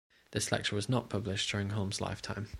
[0.31, 2.47] The lecture was not published during Hulme's lifetime.